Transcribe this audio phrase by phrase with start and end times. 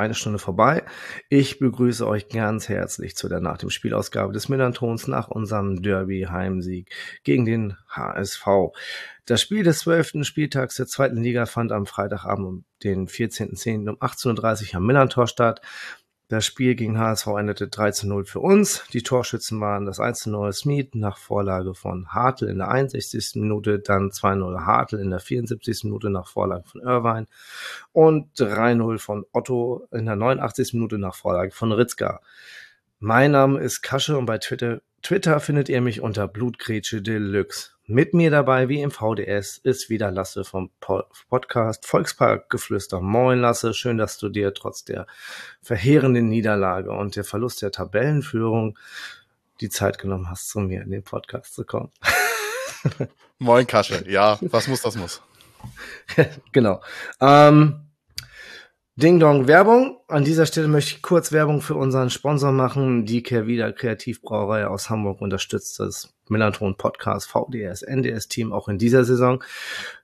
[0.00, 0.82] eine Stunde vorbei.
[1.28, 6.90] Ich begrüße euch ganz herzlich zu der nach dem Spielausgabe des Millantons nach unserem Derby-Heimsieg
[7.22, 8.46] gegen den HSV.
[9.26, 13.88] Das Spiel des zwölften Spieltags der zweiten Liga fand am Freitagabend den 14.10.
[13.88, 15.60] um 18.30 Uhr am Millantor statt.
[16.30, 18.84] Das Spiel gegen HSV endete 3 zu 0 für uns.
[18.92, 23.32] Die Torschützen waren das 1 zu 0 Smith nach Vorlage von Hartl in der 61.
[23.34, 25.82] Minute, dann 2-0 Hartl in der 74.
[25.82, 27.26] Minute nach Vorlage von Irvine
[27.90, 30.74] und 3-0 von Otto in der 89.
[30.74, 32.20] Minute nach Vorlage von Ritzka.
[33.00, 37.70] Mein Name ist Kasche und bei Twitter, Twitter findet ihr mich unter Blutgrätsche Deluxe.
[37.86, 43.00] Mit mir dabei, wie im VDS, ist wieder Lasse vom Podcast Volksparkgeflüster.
[43.00, 45.06] Moin Lasse, schön, dass du dir trotz der
[45.62, 48.78] verheerenden Niederlage und der Verlust der Tabellenführung
[49.60, 51.90] die Zeit genommen hast, zu mir in den Podcast zu kommen.
[53.38, 55.22] Moin Kasche, ja, was muss, das muss.
[56.52, 56.82] genau.
[57.20, 57.89] Ähm,
[59.00, 59.96] Ding Dong Werbung.
[60.08, 63.06] An dieser Stelle möchte ich kurz Werbung für unseren Sponsor machen.
[63.06, 69.04] Die Kehrwieder Kreativbrauerei aus Hamburg unterstützt das Melanton Podcast VDS NDS Team auch in dieser
[69.04, 69.42] Saison.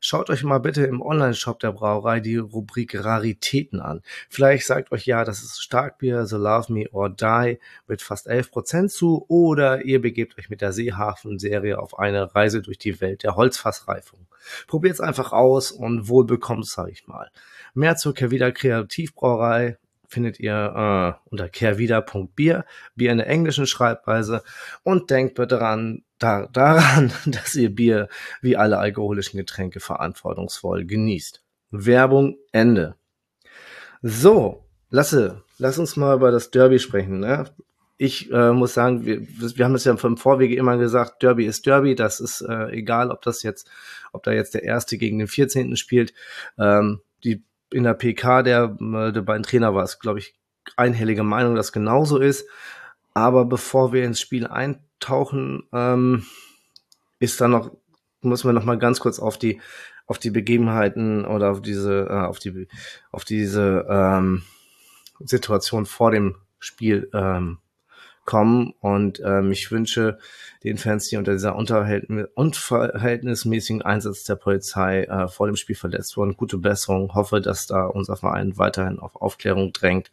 [0.00, 4.02] Schaut euch mal bitte im Online-Shop der Brauerei die Rubrik Raritäten an.
[4.28, 8.88] Vielleicht sagt euch ja, das ist Starkbier So Love Me or Die mit fast 11%
[8.88, 13.36] zu oder ihr begebt euch mit der Seehafen-Serie auf eine Reise durch die Welt der
[13.36, 14.26] Holzfassreifung.
[14.66, 17.30] Probiert's einfach aus und wohl bekommt, sag ich mal.
[17.74, 24.42] Mehr zur Kervida Kreativbrauerei findet ihr äh, unter kehrwieder.bier, Bier in der englischen Schreibweise
[24.82, 28.08] und denkt bitte daran, da, daran, dass ihr Bier
[28.42, 31.42] wie alle alkoholischen Getränke verantwortungsvoll genießt.
[31.70, 32.94] Werbung Ende.
[34.02, 37.20] So, Lasse, lass uns mal über das Derby sprechen.
[37.20, 37.44] Ne?
[37.96, 41.66] Ich äh, muss sagen, wir, wir haben es ja vom Vorwege immer gesagt, Derby ist
[41.66, 43.68] Derby, das ist äh, egal, ob das jetzt,
[44.12, 45.76] ob da jetzt der Erste gegen den 14.
[45.76, 46.14] spielt.
[46.58, 47.42] Ähm, die
[47.76, 50.34] in der PK der, äh, der beiden Trainer war es, glaube ich,
[50.76, 52.48] einhellige Meinung, dass genauso ist.
[53.12, 56.24] Aber bevor wir ins Spiel eintauchen, ähm,
[57.18, 57.70] ist da noch,
[58.22, 59.60] müssen wir noch mal ganz kurz auf die,
[60.06, 62.66] auf die Begebenheiten oder auf diese, äh, auf die,
[63.12, 64.42] auf diese ähm,
[65.20, 67.58] Situation vor dem Spiel ähm,
[68.26, 68.74] kommen.
[68.80, 70.18] Und ähm, ich wünsche
[70.64, 76.36] den Fans, die unter dieser unverhältnismäßigen Einsatz der Polizei äh, vor dem Spiel verletzt wurden,
[76.36, 77.14] gute Besserung.
[77.14, 80.10] Hoffe, dass da unser Verein weiterhin auf Aufklärung drängt,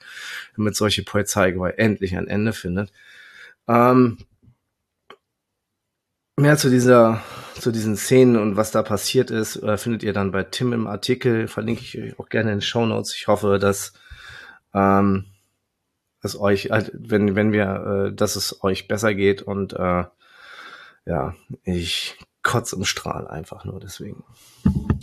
[0.55, 2.91] damit solche Polizeigewalt endlich ein Ende findet.
[3.67, 4.17] Ähm,
[6.35, 7.21] Mehr zu dieser,
[7.59, 10.87] zu diesen Szenen und was da passiert ist, äh, findet ihr dann bei Tim im
[10.87, 11.47] Artikel.
[11.47, 13.13] Verlinke ich euch auch gerne in den Show Notes.
[13.15, 13.93] Ich hoffe, dass
[14.73, 15.25] ähm,
[16.23, 20.05] es euch, äh, wenn, wenn wir, äh, dass es euch besser geht und äh,
[21.05, 24.23] ja, ich kotze im Strahl einfach nur deswegen.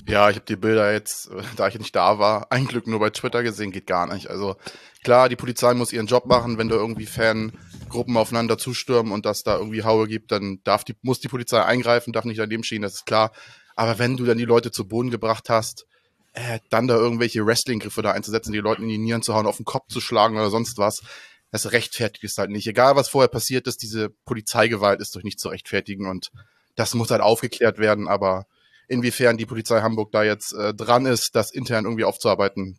[0.06, 3.00] Ja, ich habe die Bilder jetzt, äh, da ich nicht da war, ein Glück nur
[3.00, 4.28] bei Twitter gesehen, geht gar nicht.
[4.28, 4.56] Also
[5.02, 9.42] klar, die Polizei muss ihren Job machen, wenn da irgendwie Fangruppen aufeinander zustürmen und das
[9.42, 12.82] da irgendwie Haue gibt, dann darf die, muss die Polizei eingreifen, darf nicht daneben stehen,
[12.82, 13.32] das ist klar.
[13.74, 15.86] Aber wenn du dann die Leute zu Boden gebracht hast,
[16.32, 19.56] äh, dann da irgendwelche Wrestling-Griffe da einzusetzen, die Leute in die Nieren zu hauen, auf
[19.56, 21.02] den Kopf zu schlagen oder sonst was,
[21.50, 22.66] das rechtfertigt es halt nicht.
[22.66, 26.30] Egal, was vorher passiert ist, diese Polizeigewalt ist doch nicht zu rechtfertigen und
[26.76, 28.46] das muss halt aufgeklärt werden, aber
[28.88, 32.78] inwiefern die Polizei Hamburg da jetzt äh, dran ist, das intern irgendwie aufzuarbeiten,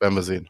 [0.00, 0.48] werden wir sehen.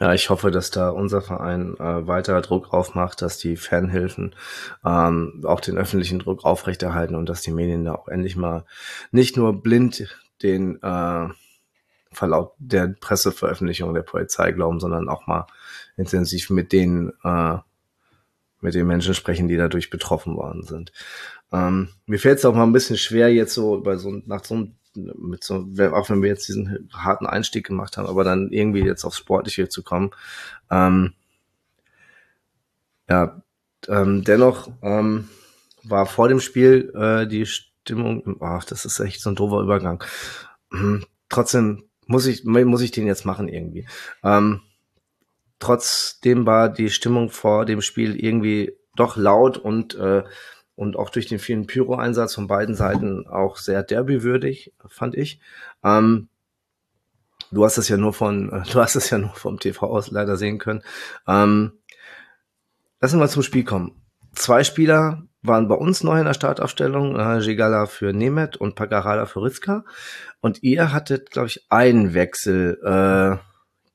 [0.00, 4.34] Ja, ich hoffe, dass da unser Verein äh, weiter Druck aufmacht, dass die Fanhilfen
[4.82, 8.64] ähm, auch den öffentlichen Druck aufrechterhalten und dass die Medien da auch endlich mal
[9.10, 10.08] nicht nur blind
[10.42, 11.28] den äh,
[12.12, 15.46] Verlauf der Presseveröffentlichung der Polizei glauben, sondern auch mal
[15.96, 17.58] intensiv mit den äh,
[18.60, 20.92] mit den Menschen sprechen, die dadurch betroffen worden sind.
[21.52, 24.68] Ähm, mir fällt es auch mal ein bisschen schwer jetzt so bei so nach so
[24.94, 29.04] mit so auch wenn wir jetzt diesen harten Einstieg gemacht haben, aber dann irgendwie jetzt
[29.04, 30.10] aufs Sportliche zu kommen.
[30.70, 31.14] Ähm,
[33.08, 33.40] ja,
[33.88, 35.28] ähm, dennoch ähm,
[35.84, 37.46] war vor dem Spiel äh, die
[37.90, 40.04] Stimmung, ach, das ist echt so ein doofer Übergang.
[40.70, 41.04] Mhm.
[41.28, 43.88] Trotzdem muss ich, muss ich den jetzt machen irgendwie.
[44.22, 44.60] Ähm,
[45.58, 50.22] trotzdem war die Stimmung vor dem Spiel irgendwie doch laut und, äh,
[50.76, 55.40] und auch durch den vielen Pyro-Einsatz von beiden Seiten auch sehr derbywürdig, fand ich.
[55.82, 56.28] Ähm,
[57.50, 60.36] du hast es ja nur von, du hast es ja nur vom TV aus leider
[60.36, 60.84] sehen können.
[61.26, 61.72] Ähm,
[63.00, 64.00] lassen wir zum Spiel kommen.
[64.32, 69.26] Zwei Spieler waren bei uns neu in der Startaufstellung, äh, Gigala für Nemeth und Pagarala
[69.26, 69.84] für Ritzka.
[70.40, 73.42] Und ihr hattet, glaube ich, einen Wechsel äh,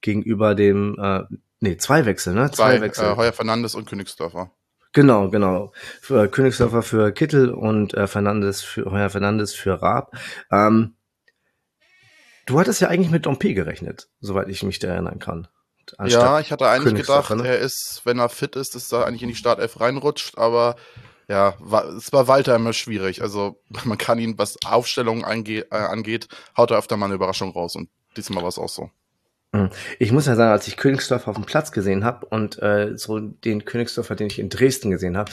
[0.02, 1.24] gegenüber dem, äh,
[1.66, 2.52] Nee, zwei Wechsel, ne?
[2.52, 3.06] Zwei, zwei Wechsel.
[3.06, 4.52] Äh, Heuer Fernandes und Königsdörfer.
[4.94, 5.74] Genau, genau.
[6.00, 10.16] Für Königsdörfer für Kittel und äh, Fernandes für Heuer Fernandes für Raab.
[10.52, 10.96] Ähm,
[12.46, 15.48] du hattest ja eigentlich mit Dompe gerechnet, soweit ich mich da erinnern kann.
[16.06, 17.48] Ja, ich hatte eigentlich gedacht, ne?
[17.48, 20.76] er ist, wenn er fit ist, dass er eigentlich in die Startelf reinrutscht, aber
[21.27, 23.22] ja, war, es war Walter immer schwierig.
[23.22, 26.27] Also man kann ihn, was Aufstellungen angeht, äh, angeht,
[26.57, 28.89] haut er öfter mal eine Überraschung raus und diesmal war es auch so.
[29.54, 29.69] Hm.
[30.00, 33.19] Ich muss ja sagen, als ich Königsdorf auf dem Platz gesehen habe und äh, so
[33.19, 35.31] den Königsdorfer, den ich in Dresden gesehen habe,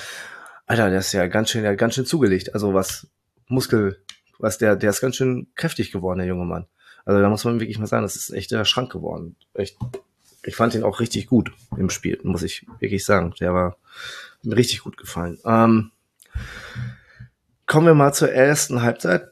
[0.66, 2.54] Alter, der ist ja ganz schön, der ganz schön zugelegt.
[2.54, 3.08] Also was
[3.48, 4.02] Muskel,
[4.38, 6.66] was der, der ist ganz schön kräftig geworden, der junge Mann.
[7.04, 9.36] Also da muss man wirklich mal sagen, das ist echt der Schrank geworden.
[9.54, 9.76] Echt,
[10.44, 13.34] ich fand ihn auch richtig gut im Spiel, muss ich wirklich sagen.
[13.40, 13.76] Der war
[14.42, 15.38] mir richtig gut gefallen.
[15.44, 15.90] Ähm,
[17.66, 19.28] kommen wir mal zur ersten Halbzeit.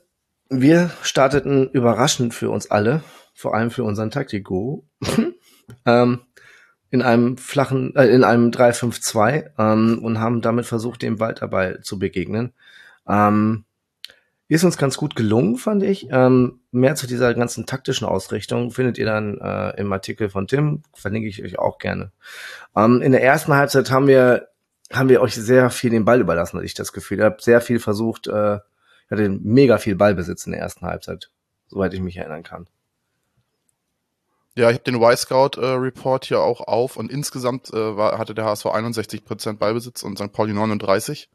[0.49, 3.03] Wir starteten überraschend für uns alle
[3.41, 4.85] vor allem für unseren Taktiko,
[5.87, 6.21] ähm,
[6.91, 11.99] in einem flachen, äh, in einem 3-5-2 ähm, und haben damit versucht, dem Walterball zu
[11.99, 12.53] begegnen.
[13.09, 13.65] Ähm,
[14.51, 16.09] ist uns ganz gut gelungen, fand ich.
[16.11, 20.83] Ähm, mehr zu dieser ganzen taktischen Ausrichtung findet ihr dann äh, im Artikel von Tim,
[20.93, 22.11] verlinke ich euch auch gerne.
[22.77, 24.49] Ähm, in der ersten Halbzeit haben wir
[24.93, 27.19] haben wir euch sehr viel den Ball überlassen, hatte ich das Gefühl.
[27.19, 28.59] Ihr habt sehr viel versucht, äh,
[29.09, 31.31] hatte mega viel Ballbesitz in der ersten Halbzeit,
[31.69, 32.67] soweit ich mich erinnern kann.
[34.57, 38.47] Ja, ich habe den Y-Scout-Report äh, hier auch auf und insgesamt äh, war, hatte der
[38.47, 40.33] HSV 61% Ballbesitz und St.
[40.33, 41.29] Pauli 39.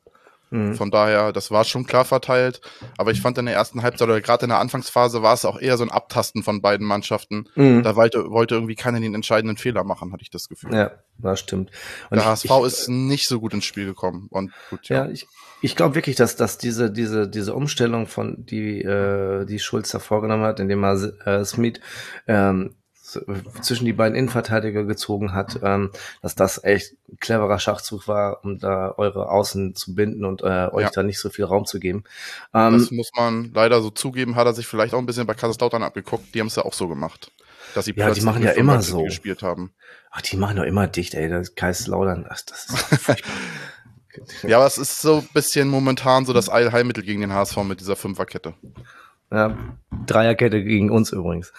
[0.50, 0.76] Mhm.
[0.76, 2.62] Von daher, das war schon klar verteilt.
[2.98, 5.60] Aber ich fand in der ersten Halbzeit oder gerade in der Anfangsphase war es auch
[5.60, 7.50] eher so ein Abtasten von beiden Mannschaften.
[7.56, 7.84] Mhm.
[7.84, 10.74] Da wollte, wollte irgendwie keiner den entscheidenden Fehler machen, hatte ich das Gefühl.
[10.74, 11.72] Ja, das stimmt.
[12.10, 14.28] Und der HSV ich, ist nicht so gut ins Spiel gekommen.
[14.30, 15.06] Und gut, ja.
[15.06, 15.28] ja ich,
[15.62, 20.00] ich glaube wirklich, dass, dass diese, diese, diese Umstellung von, die, äh, die Schulz da
[20.00, 20.94] vorgenommen hat, indem er
[21.26, 21.80] äh, Smith
[22.28, 22.76] ähm,
[23.62, 25.92] zwischen die beiden Innenverteidiger gezogen hat, ähm,
[26.22, 30.70] dass das echt ein cleverer Schachzug war, um da eure Außen zu binden und äh,
[30.72, 30.90] euch ja.
[30.94, 32.04] da nicht so viel Raum zu geben.
[32.54, 35.34] Ähm, das muss man leider so zugeben, hat er sich vielleicht auch ein bisschen bei
[35.34, 36.34] Kaiserslautern abgeguckt.
[36.34, 37.32] Die haben es ja auch so gemacht.
[37.74, 39.74] Dass sie ja, die machen ja immer so gespielt haben.
[40.12, 41.28] Ach, die machen doch immer dicht, ey.
[41.30, 43.10] Das Kaiserslautern, ach, das ist
[44.44, 47.80] Ja, aber es ist so ein bisschen momentan so das Allheilmittel gegen den HSV mit
[47.80, 48.54] dieser Fünferkette.
[49.32, 49.58] Ja,
[50.06, 51.52] Dreierkette gegen uns übrigens.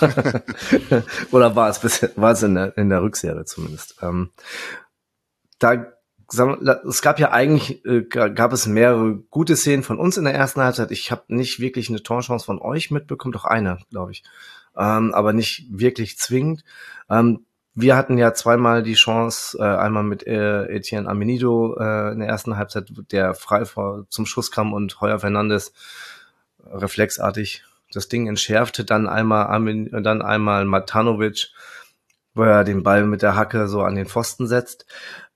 [1.30, 3.96] Oder war es bisher, war es in der, in der Rückserie zumindest.
[4.02, 4.30] Ähm,
[5.58, 5.86] da
[6.88, 10.60] es gab ja eigentlich äh, gab es mehrere gute Szenen von uns in der ersten
[10.60, 10.90] Halbzeit.
[10.90, 14.24] Ich habe nicht wirklich eine Torchance von euch mitbekommen, doch eine, glaube ich,
[14.76, 16.64] ähm, aber nicht wirklich zwingend.
[17.08, 22.20] Ähm, wir hatten ja zweimal die Chance, äh, einmal mit äh, Etienne Amenido äh, in
[22.20, 25.74] der ersten Halbzeit, der frei vor zum Schuss kam und Heuer Fernandes
[26.64, 31.48] reflexartig das Ding entschärfte, dann einmal Amin, dann einmal Matanovic,
[32.34, 34.86] wo er den Ball mit der Hacke so an den Pfosten setzt.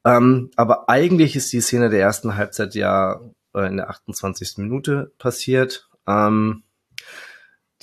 [0.05, 3.21] Ähm, aber eigentlich ist die Szene der ersten Halbzeit ja
[3.55, 4.59] äh, in der 28.
[4.59, 5.89] Minute passiert.
[6.07, 6.65] Ähm,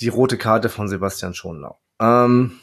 [0.00, 1.78] die rote Karte von Sebastian Schonlau.
[2.00, 2.58] Ähm,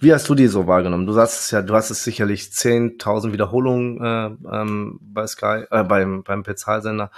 [0.00, 1.06] wie hast du die so wahrgenommen?
[1.06, 5.84] Du hast es ja, du hast es sicherlich 10.000 Wiederholungen äh, ähm, bei Sky, äh,
[5.84, 7.10] beim beim Petzalsender.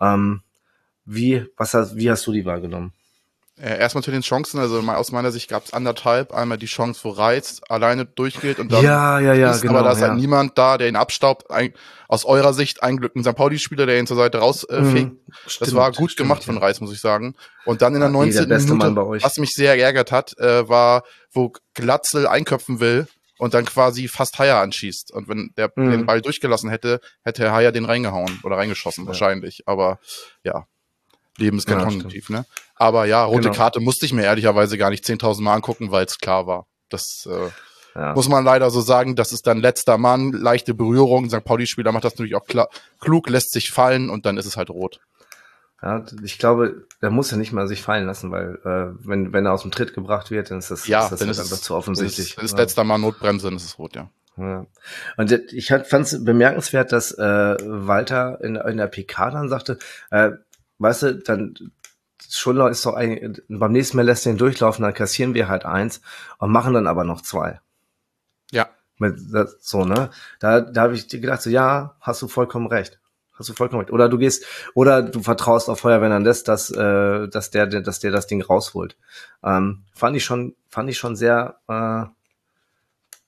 [0.00, 0.42] Ähm,
[1.04, 2.92] wie was hast, wie hast du die wahrgenommen?
[3.62, 6.34] Äh, erstmal zu den Chancen, also aus meiner Sicht gab es anderthalb.
[6.34, 9.84] Einmal die Chance, wo Reiz alleine durchgeht und dann ja, ja, ja, ist, genau, aber
[9.84, 10.08] da ist ja.
[10.08, 11.48] halt niemand da, der ihn abstaubt.
[11.48, 11.72] Ein,
[12.08, 13.36] aus eurer Sicht ein Glück ein St.
[13.36, 14.72] Pauli-Spieler, der ihn zur Seite rausfegt.
[14.72, 15.20] Äh, mhm,
[15.60, 17.36] das war gut stimmt, gemacht von Reiz, muss ich sagen.
[17.64, 18.48] Und dann in der ja, 19.
[18.48, 23.06] Minute, was mich sehr geärgert hat, äh, war, wo Glatzel einköpfen will
[23.38, 25.12] und dann quasi fast Haier anschießt.
[25.12, 25.92] Und wenn der mhm.
[25.92, 29.08] den Ball durchgelassen hätte, hätte Haier den reingehauen oder reingeschossen, ja.
[29.08, 29.62] wahrscheinlich.
[29.66, 30.00] Aber
[30.42, 30.66] ja,
[31.38, 32.44] Leben ist kein ja, ne?
[32.76, 33.54] Aber ja, rote genau.
[33.54, 36.66] Karte musste ich mir ehrlicherweise gar nicht 10.000 Mal angucken, weil es klar war.
[36.88, 37.48] Das äh,
[37.98, 38.14] ja.
[38.14, 39.16] muss man leider so sagen.
[39.16, 41.28] Das ist dann letzter Mann, leichte Berührung.
[41.30, 41.44] St.
[41.44, 42.68] Pauli-Spieler macht das natürlich auch klar,
[43.00, 45.00] klug, lässt sich fallen und dann ist es halt rot.
[45.82, 49.46] Ja, ich glaube, der muss ja nicht mal sich fallen lassen, weil äh, wenn, wenn
[49.46, 51.42] er aus dem Tritt gebracht wird, dann ist das, ja, ist das dann halt ist
[51.42, 52.36] einfach zu offensichtlich.
[52.36, 54.08] Ist, ist letzter Mal Notbremse, dann ist es rot, ja.
[54.36, 54.66] Ja.
[55.16, 59.78] Und ich fand es bemerkenswert, dass äh, Walter in, in der PK dann sagte,
[60.10, 60.30] äh,
[60.82, 61.54] weißt du, dann
[62.28, 65.64] Schuller ist doch eigentlich, beim nächsten Mal lässt er ihn durchlaufen, dann kassieren wir halt
[65.64, 66.00] eins
[66.38, 67.60] und machen dann aber noch zwei.
[68.50, 68.68] Ja.
[68.98, 70.10] Mit, das, so, ne?
[70.40, 73.00] Da, da habe ich dir gedacht, so, ja, hast du vollkommen recht.
[73.34, 73.92] Hast du vollkommen recht.
[73.92, 78.10] Oder du gehst, oder du vertraust auf Feuer Fernandes, dass, äh, dass der, dass der
[78.10, 78.96] das Ding rausholt.
[79.42, 82.04] Ähm, fand ich schon, fand ich schon sehr, äh,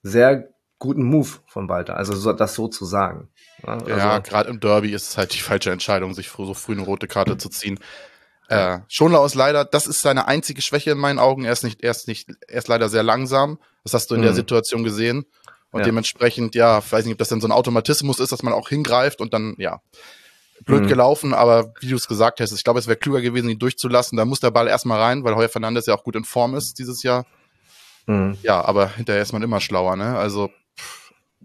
[0.03, 0.54] sehr
[0.85, 1.97] guten Move von Walter.
[1.97, 3.29] Also so, das so zu sagen.
[3.67, 6.73] Ja, also, ja gerade im Derby ist es halt die falsche Entscheidung, sich so früh
[6.73, 7.81] eine rote Karte zu ziehen.
[8.49, 11.47] Äh, Schonlau ist leider, das ist seine einzige Schwäche in meinen Augen.
[11.47, 13.59] Er ist nicht, er ist nicht, er ist leider sehr langsam.
[13.83, 14.27] Das hast du in mhm.
[14.27, 15.25] der Situation gesehen.
[15.71, 15.87] Und ja.
[15.87, 19.23] dementsprechend, ja, weiß nicht, ob das dann so ein Automatismus ist, dass man auch hingreift
[19.23, 19.81] und dann, ja,
[20.67, 20.89] blöd mhm.
[20.89, 24.17] gelaufen, aber wie du es gesagt hast, ich glaube, es wäre klüger gewesen, ihn durchzulassen.
[24.17, 26.79] Da muss der Ball erstmal rein, weil Heuer Fernandes ja auch gut in Form ist
[26.79, 27.25] dieses Jahr.
[28.07, 28.37] Mhm.
[28.43, 30.17] Ja, aber hinterher ist man immer schlauer, ne?
[30.17, 30.51] Also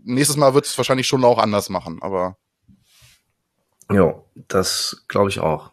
[0.10, 2.38] nächstes Mal wird es wahrscheinlich schon auch anders machen, aber.
[3.92, 5.72] Ja, das glaube ich auch.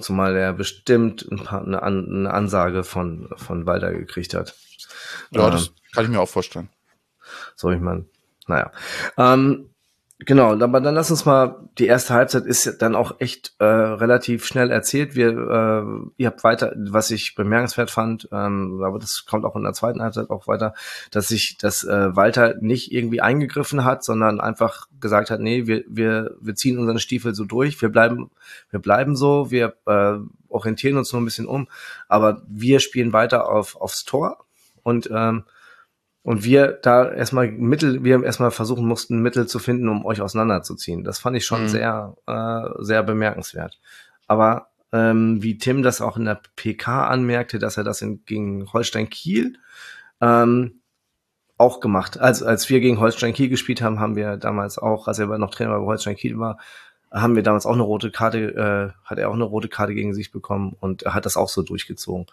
[0.00, 4.54] Zumal er bestimmt ein paar, eine, eine, Ansage von, von Walter gekriegt hat.
[5.32, 6.68] Ja, ähm, das kann ich mir auch vorstellen.
[7.56, 8.04] So, ich meine,
[8.46, 8.70] naja.
[9.16, 9.70] Ähm,
[10.20, 14.44] Genau, aber dann lass uns mal, die erste Halbzeit ist dann auch echt äh, relativ
[14.44, 15.14] schnell erzählt.
[15.14, 19.62] Wir, äh, ihr habt weiter, was ich bemerkenswert fand, ähm, aber das kommt auch in
[19.62, 20.74] der zweiten Halbzeit auch weiter,
[21.12, 25.84] dass sich, dass äh, Walter nicht irgendwie eingegriffen hat, sondern einfach gesagt hat, nee, wir,
[25.86, 28.32] wir, wir ziehen unseren Stiefel so durch, wir bleiben,
[28.70, 30.14] wir bleiben so, wir äh,
[30.48, 31.68] orientieren uns nur ein bisschen um,
[32.08, 34.44] aber wir spielen weiter auf, aufs Tor
[34.82, 35.44] und ähm,
[36.22, 41.04] und wir da erstmal Mittel, wir erstmal versuchen mussten, Mittel zu finden, um euch auseinanderzuziehen.
[41.04, 41.68] Das fand ich schon mhm.
[41.68, 43.78] sehr, äh, sehr bemerkenswert.
[44.26, 48.72] Aber ähm, wie Tim das auch in der PK anmerkte, dass er das in, gegen
[48.72, 49.58] Holstein Kiel
[50.20, 50.80] ähm,
[51.56, 52.18] auch gemacht.
[52.18, 55.50] Als, als wir gegen Holstein Kiel gespielt haben, haben wir damals auch, als er noch
[55.50, 56.58] Trainer bei Holstein Kiel war,
[57.10, 60.14] haben wir damals auch eine rote Karte, äh, hat er auch eine rote Karte gegen
[60.14, 62.26] sich bekommen und er hat das auch so durchgezogen.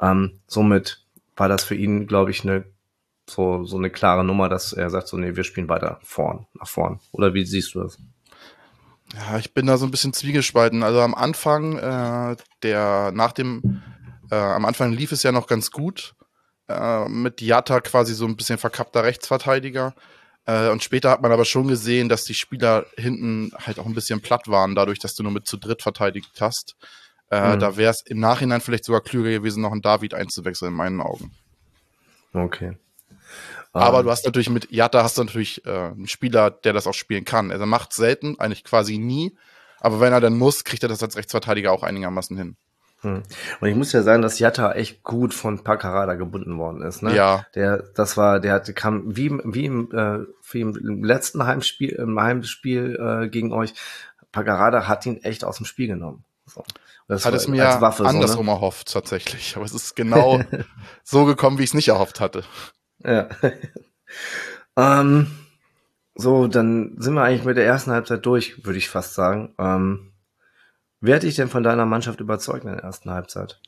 [0.00, 1.04] Ähm, somit
[1.36, 2.64] war das für ihn, glaube ich, eine
[3.30, 6.68] so, so eine klare Nummer, dass er sagt, so, nee, wir spielen weiter vorn, nach
[6.68, 7.00] vorn.
[7.12, 7.98] Oder wie siehst du das?
[9.14, 10.82] Ja, ich bin da so ein bisschen zwiegespalten.
[10.82, 13.82] Also am Anfang, äh, der, nach dem,
[14.30, 16.14] äh, am Anfang lief es ja noch ganz gut.
[16.68, 19.94] Äh, mit Jatta quasi so ein bisschen verkappter Rechtsverteidiger.
[20.44, 23.94] Äh, und später hat man aber schon gesehen, dass die Spieler hinten halt auch ein
[23.94, 26.76] bisschen platt waren, dadurch, dass du nur mit zu dritt verteidigt hast.
[27.30, 27.60] Äh, mhm.
[27.60, 31.00] Da wäre es im Nachhinein vielleicht sogar klüger gewesen, noch einen David einzuwechseln, in meinen
[31.00, 31.32] Augen.
[32.34, 32.76] Okay.
[33.72, 36.86] Aber ähm, du hast natürlich mit Jatta hast du natürlich äh, einen Spieler, der das
[36.86, 37.50] auch spielen kann.
[37.50, 39.36] Also er macht selten, eigentlich quasi nie.
[39.80, 42.56] Aber wenn er dann muss, kriegt er das als Rechtsverteidiger auch einigermaßen hin.
[43.02, 43.22] Hm.
[43.60, 47.02] Und ich muss ja sagen, dass Jatta echt gut von Paccarada gebunden worden ist.
[47.02, 47.14] Ne?
[47.14, 47.46] Ja.
[47.54, 52.20] Der, das war, der hatte, kam wie, wie im, äh, wie im letzten Heimspiel, im
[52.20, 53.74] Heimspiel äh, gegen euch.
[54.32, 56.24] Paccarada hat ihn echt aus dem Spiel genommen.
[56.46, 56.64] So.
[57.06, 58.56] Das hat es mir Waffe, andersrum so, ne?
[58.56, 59.52] erhofft tatsächlich.
[59.56, 60.40] Aber es ist genau
[61.04, 62.44] so gekommen, wie ich es nicht erhofft hatte.
[63.08, 63.28] Ja.
[65.00, 65.26] ähm,
[66.14, 69.54] so, dann sind wir eigentlich mit der ersten Halbzeit durch, würde ich fast sagen.
[69.58, 70.12] Ähm,
[71.00, 73.60] wer hat dich denn von deiner Mannschaft überzeugt in der ersten Halbzeit?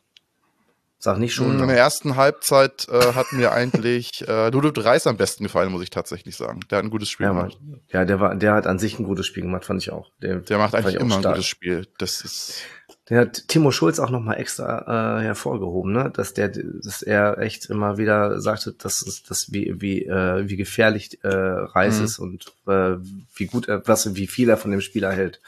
[1.02, 1.58] Sag nicht schon.
[1.58, 5.82] In der ersten Halbzeit äh, hat mir eigentlich äh, Ludo Reis am besten gefallen, muss
[5.82, 6.60] ich tatsächlich sagen.
[6.70, 7.58] Der hat ein gutes Spiel ja, gemacht.
[7.88, 10.10] Ja, der war, der hat an sich ein gutes Spiel gemacht, fand ich auch.
[10.20, 11.86] Der, der macht eigentlich immer ein gutes Spiel.
[11.98, 12.64] Das ist.
[13.10, 16.12] Den hat Timo Schulz auch nochmal extra äh, hervorgehoben, ne?
[16.14, 20.56] Dass der, dass er echt immer wieder sagte, dass es, dass wie wie äh, wie
[20.56, 22.04] gefährlich äh, Reis mhm.
[22.04, 22.96] ist und äh,
[23.34, 25.40] wie gut er, was wie viel er von dem Spieler hält.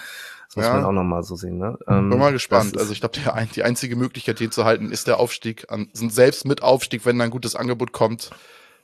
[0.49, 0.75] Das muss ja.
[0.75, 1.57] man auch nochmal so sehen.
[1.57, 1.79] Ne?
[1.87, 2.77] Ähm, Bin mal gespannt.
[2.77, 3.19] Also ich glaube,
[3.55, 5.67] die einzige Möglichkeit, den zu halten, ist der Aufstieg.
[5.95, 8.33] Sind selbst mit Aufstieg, wenn da ein gutes Angebot kommt,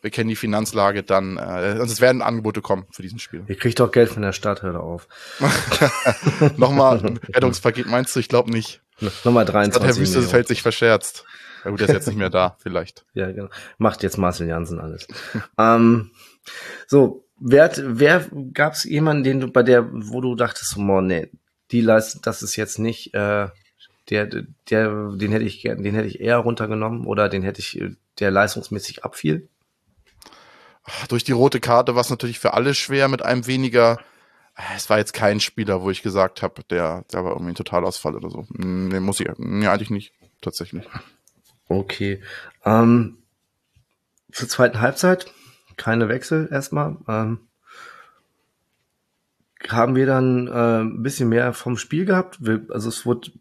[0.00, 3.44] wir kennen die Finanzlage, dann äh, also es werden Angebote kommen für diesen Spiel.
[3.48, 5.08] Ihr kriegt doch Geld von der Stadt, hör auf.
[6.56, 8.20] Nochmal ein Rettungspaket meinst du?
[8.20, 8.80] Ich glaube nicht.
[9.24, 11.24] Nochmal 23 Herr Wüste fällt sich verscherzt.
[11.64, 13.04] Ja gut, der ist jetzt nicht mehr da, vielleicht.
[13.14, 13.48] Ja, genau.
[13.78, 15.08] Macht jetzt Marcel Jansen alles.
[15.58, 16.10] ähm,
[16.86, 21.30] so, wer, wer gab es jemanden, den du bei der, wo du dachtest, oh, nee,
[21.70, 23.48] die leistet, das ist jetzt nicht, äh,
[24.10, 24.26] der,
[24.70, 27.82] der, den hätte ich den hätte ich eher runtergenommen oder den hätte ich,
[28.18, 29.48] der leistungsmäßig abfiel?
[31.08, 33.98] Durch die rote Karte war es natürlich für alle schwer mit einem weniger.
[34.74, 38.16] Es war jetzt kein Spieler, wo ich gesagt habe, der, der war irgendwie ein Totalausfall
[38.16, 38.46] oder so.
[38.50, 40.84] Nee, muss ich, nee, eigentlich nicht, tatsächlich.
[41.68, 42.22] Okay.
[42.64, 43.18] Ähm,
[44.32, 45.32] zur zweiten Halbzeit,
[45.76, 46.96] keine Wechsel erstmal.
[47.06, 47.40] Ähm,
[49.68, 52.38] haben wir dann äh, ein bisschen mehr vom Spiel gehabt.
[52.40, 53.32] Wir, also es wurde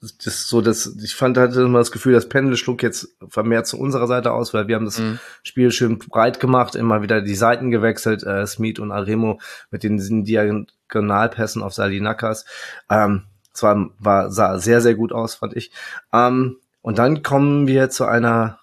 [0.00, 3.78] das so, dass ich fand, hatte immer das Gefühl, das Pendel schlug jetzt vermehrt zu
[3.78, 5.18] unserer Seite aus, weil wir haben das mhm.
[5.42, 9.40] Spiel schön breit gemacht, immer wieder die Seiten gewechselt, äh, Smith und Aremo
[9.70, 12.44] mit den, Diagonalpässen auf Salinakas.
[12.88, 15.72] Ähm, es war, war, sah sehr, sehr gut aus, fand ich.
[16.12, 18.60] Ähm, und dann kommen wir zu einer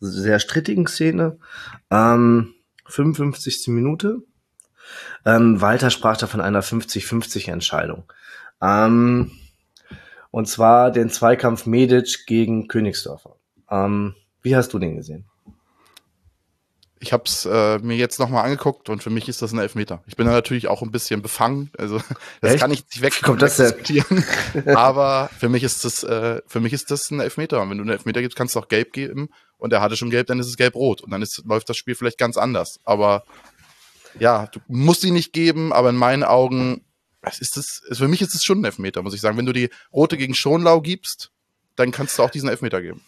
[0.00, 1.38] sehr strittigen Szene.
[1.90, 2.54] Ähm,
[2.86, 3.68] 55.
[3.68, 4.22] Minute.
[5.26, 8.04] Ähm, Walter sprach da von einer 50-50 Entscheidung.
[8.60, 9.30] Ähm,
[10.34, 13.36] und zwar den Zweikampf Medic gegen Königsdorfer.
[13.70, 15.26] Ähm, wie hast du den gesehen?
[16.98, 20.02] Ich habe es äh, mir jetzt nochmal angeguckt und für mich ist das ein Elfmeter.
[20.08, 22.00] Ich bin da natürlich auch ein bisschen befangen, also
[22.40, 22.60] das Echt?
[22.60, 24.24] kann ich nicht weg Kommt das diskutieren.
[24.74, 27.62] Aber für mich ist das, äh, für mich ist das ein Elfmeter.
[27.62, 30.10] Und wenn du einen Elfmeter gibst, kannst du auch gelb geben und er hatte schon
[30.10, 32.80] gelb, dann ist es gelb-rot und dann ist, läuft das Spiel vielleicht ganz anders.
[32.82, 33.22] Aber
[34.18, 36.83] ja, du musst sie nicht geben, aber in meinen Augen,
[37.26, 39.36] es ist es, für mich ist es schon ein Elfmeter, muss ich sagen.
[39.36, 41.30] Wenn du die rote gegen Schonlau gibst,
[41.76, 43.00] dann kannst du auch diesen Elfmeter geben.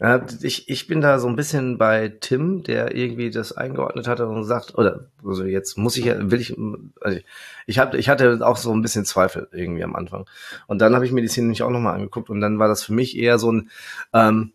[0.00, 4.28] Ja, ich, ich bin da so ein bisschen bei Tim, der irgendwie das eingeordnet hatte
[4.28, 6.56] und sagt, oder also jetzt muss ich ja, will ich,
[7.00, 7.18] also
[7.66, 10.26] ich, hab, ich hatte auch so ein bisschen Zweifel irgendwie am Anfang.
[10.68, 12.84] Und dann habe ich mir die Szene nämlich auch nochmal angeguckt und dann war das
[12.84, 13.70] für mich eher so ein,
[14.12, 14.52] ähm,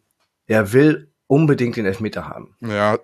[0.48, 2.56] er will unbedingt den Elfmeter haben.
[2.62, 2.98] Ja,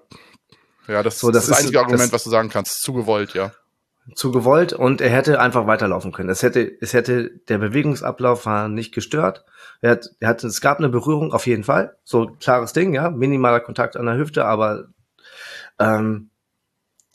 [0.87, 2.81] ja, das, so, das, das ist das einzige Argument, das, was du sagen kannst.
[2.81, 3.51] Zu gewollt, ja.
[4.15, 6.29] Zu gewollt und er hätte einfach weiterlaufen können.
[6.29, 9.45] Es hätte, es hätte, der Bewegungsablauf war nicht gestört.
[9.81, 11.97] Er hat, er hat, es gab eine Berührung auf jeden Fall.
[12.03, 13.09] So klares Ding, ja.
[13.09, 14.87] Minimaler Kontakt an der Hüfte, aber
[15.79, 16.29] ähm,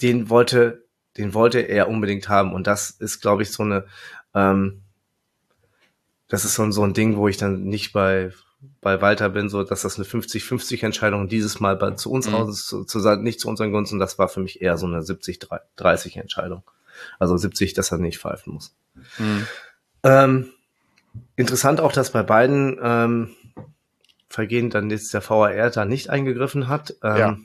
[0.03, 0.85] den wollte,
[1.17, 2.53] den wollte er unbedingt haben.
[2.53, 3.87] Und das ist, glaube ich, so eine,
[4.35, 4.83] ähm,
[6.29, 8.33] das ist so, so ein Ding, wo ich dann nicht bei,
[8.81, 12.35] bei Walter bin, so dass das eine 50-50 Entscheidung dieses Mal bei, zu uns mhm.
[12.35, 13.99] aus zu, zu nicht zu unseren Gunsten.
[13.99, 16.63] Das war für mich eher so eine 70-30 Entscheidung.
[17.19, 18.75] Also 70, dass er nicht pfeifen muss.
[19.19, 19.47] Mhm.
[20.03, 20.51] Ähm,
[21.37, 23.31] Interessant auch, dass bei beiden ähm,
[24.29, 26.95] Vergehen dann jetzt der VAR da nicht eingegriffen hat.
[27.03, 27.37] Ähm, ja.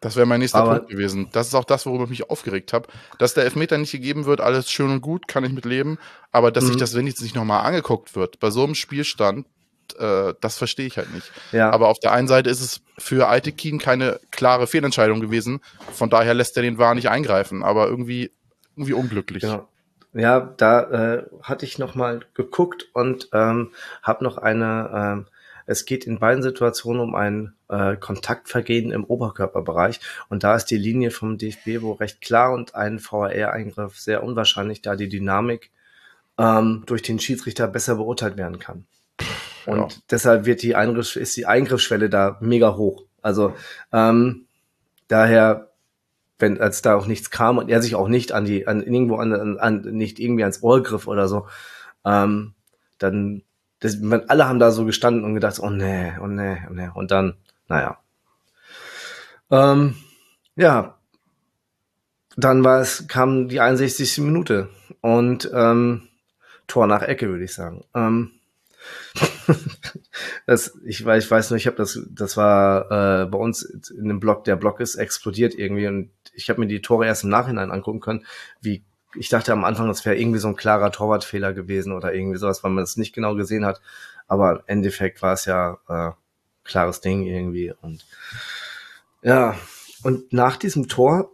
[0.00, 1.28] Das wäre mein nächster aber, Punkt gewesen.
[1.32, 2.88] Das ist auch das, worüber ich mich aufgeregt habe.
[3.18, 5.98] Dass der Elfmeter nicht gegeben wird, alles schön und gut, kann ich mit leben.
[6.32, 6.80] Aber dass sich mhm.
[6.80, 9.46] das wenigstens nicht nochmal angeguckt wird, bei so einem Spielstand,
[9.98, 11.32] äh, das verstehe ich halt nicht.
[11.52, 11.70] Ja.
[11.70, 15.60] Aber auf der einen Seite ist es für Altekin keine klare Fehlentscheidung gewesen.
[15.94, 17.62] Von daher lässt er den Wahr nicht eingreifen.
[17.62, 18.30] Aber irgendwie,
[18.76, 19.42] irgendwie unglücklich.
[19.42, 19.68] Genau.
[20.12, 24.90] Ja, da äh, hatte ich noch mal geguckt und ähm, habe noch eine.
[24.94, 25.26] Ähm,
[25.66, 30.76] es geht in beiden Situationen um ein äh, Kontaktvergehen im Oberkörperbereich und da ist die
[30.76, 35.70] Linie vom DFB wo recht klar und ein VAR-Eingriff sehr unwahrscheinlich, da die Dynamik
[36.38, 38.86] ähm, durch den Schiedsrichter besser beurteilt werden kann.
[39.66, 39.88] Und ja.
[40.10, 43.04] deshalb wird die Eingriff, ist die Eingriffsschwelle da mega hoch.
[43.22, 43.54] Also
[43.92, 44.46] ähm,
[45.08, 45.70] daher
[46.44, 49.16] wenn als da auch nichts kam und er sich auch nicht an die an irgendwo
[49.16, 51.46] an, an, an nicht irgendwie ans Ohr griff oder so,
[52.04, 52.52] ähm,
[52.98, 53.42] dann
[53.80, 56.88] das, man, alle haben da so gestanden und gedacht, oh nee, oh nee, oh nee.
[56.94, 57.36] Und dann,
[57.68, 57.98] naja.
[59.50, 59.96] Ähm,
[60.56, 60.98] ja,
[62.36, 64.18] dann war es, kam die 61.
[64.18, 64.68] Minute
[65.00, 66.08] und ähm,
[66.66, 67.84] Tor nach Ecke, würde ich sagen.
[67.94, 68.30] Ähm,
[70.46, 74.08] das, ich weiß, ich weiß nur, ich habe das, das war äh, bei uns in
[74.08, 77.30] dem Blog, der Blog ist explodiert irgendwie und ich habe mir die Tore erst im
[77.30, 78.26] Nachhinein angucken können,
[78.60, 78.84] wie
[79.16, 82.64] ich dachte am Anfang, das wäre irgendwie so ein klarer Torwartfehler gewesen oder irgendwie sowas,
[82.64, 83.80] weil man das nicht genau gesehen hat.
[84.26, 86.10] Aber im Endeffekt war es ja äh,
[86.64, 87.72] klares Ding irgendwie.
[87.80, 88.04] Und
[89.22, 89.56] ja,
[90.02, 91.30] und nach diesem Tor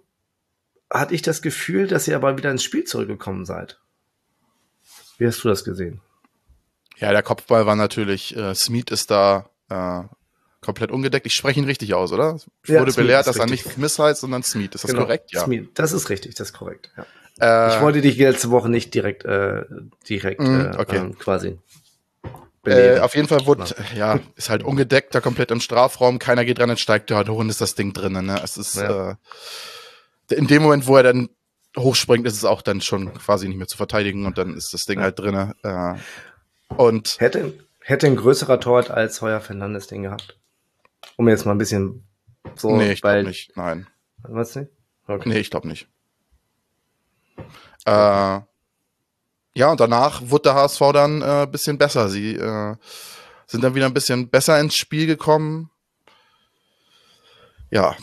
[0.90, 3.80] hatte ich das Gefühl, dass ihr aber wieder ins Spiel zurückgekommen seid.
[5.18, 6.00] Wie hast du das gesehen?
[6.98, 10.02] Ja, der Kopfball war natürlich, äh, Smith ist da äh,
[10.60, 11.26] komplett ungedeckt.
[11.26, 12.38] Ich spreche ihn richtig aus, oder?
[12.64, 14.70] Ich ja, wurde Smeet belehrt, dass er nicht Smith heißt, sondern Smith.
[14.74, 15.02] Ist das genau.
[15.02, 15.32] korrekt?
[15.32, 15.44] Ja.
[15.44, 15.68] Smith.
[15.74, 16.90] Das ist richtig, das ist korrekt.
[16.96, 17.06] Ja.
[17.40, 19.64] Äh, ich wollte dich letzte Woche nicht direkt, äh,
[20.08, 20.96] direkt mm, okay.
[20.96, 21.58] äh, quasi.
[22.66, 23.64] Äh, auf jeden Fall wurde,
[23.96, 27.38] ja, ist halt ungedeckt, da komplett im Strafraum, keiner geht dran und steigt dort hoch
[27.38, 28.26] und ist das Ding drinnen.
[28.26, 28.38] Ne?
[28.44, 29.12] Es ist ja.
[29.12, 31.30] äh, in dem Moment, wo er dann
[31.76, 34.84] hochspringt, ist es auch dann schon quasi nicht mehr zu verteidigen und dann ist das
[34.84, 35.54] Ding halt drinnen.
[35.62, 35.94] Äh,
[36.76, 40.36] und hätte, hätte ein größerer Torwart als Heuer Fernandes den gehabt.
[41.16, 42.06] Um jetzt mal ein bisschen
[42.56, 42.76] so.
[42.76, 43.56] Nee, ich glaube nicht.
[43.56, 43.86] Nein.
[44.22, 44.70] Was nicht?
[45.06, 45.28] Okay.
[45.28, 45.88] Nee, ich glaube nicht.
[47.86, 48.40] Äh,
[49.54, 52.08] ja, und danach wurde der HSV dann ein äh, bisschen besser.
[52.08, 52.76] Sie äh,
[53.46, 55.70] sind dann wieder ein bisschen besser ins Spiel gekommen.
[57.70, 57.96] Ja,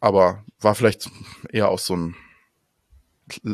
[0.00, 1.10] aber war vielleicht
[1.50, 2.16] eher auch so ein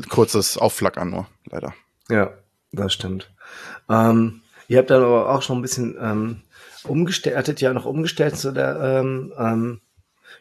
[0.08, 1.74] kurzes Aufflackern nur, leider.
[2.08, 2.32] Ja,
[2.72, 3.30] das stimmt.
[3.88, 6.42] Ähm, ihr habt dann aber auch schon ein bisschen ähm,
[6.84, 9.80] umgestellt, hattet ja noch umgestellt zu der ähm, ähm,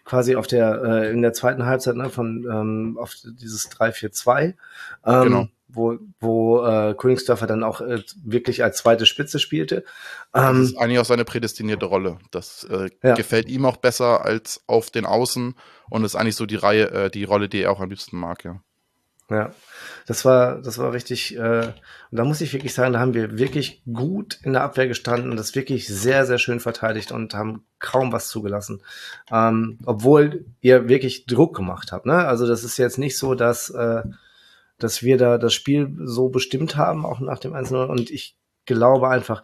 [0.06, 4.56] quasi auf der äh, in der zweiten Halbzeit ne, von ähm, auf dieses 3-4-2,
[5.06, 5.48] ähm, genau.
[5.68, 9.84] wo, wo äh, Königsdörfer dann auch äh, wirklich als zweite Spitze spielte.
[10.34, 12.18] Ähm, das ist eigentlich auch seine prädestinierte Rolle.
[12.32, 13.16] Das äh, ja.
[13.16, 15.56] gefällt ihm auch besser als auf den Außen
[15.90, 18.44] und ist eigentlich so die Reihe, äh, die Rolle, die er auch am liebsten mag,
[18.44, 18.62] ja.
[19.30, 19.52] Ja,
[20.08, 21.68] das war, das war richtig, äh,
[22.12, 25.30] und da muss ich wirklich sagen, da haben wir wirklich gut in der Abwehr gestanden
[25.30, 28.82] und das wirklich sehr, sehr schön verteidigt und haben kaum was zugelassen.
[29.32, 32.26] Ähm, obwohl ihr wirklich Druck gemacht habt, ne?
[32.26, 34.02] Also das ist jetzt nicht so, dass, äh,
[34.80, 37.86] dass wir da das Spiel so bestimmt haben, auch nach dem 1-0.
[37.86, 39.44] Und ich glaube einfach,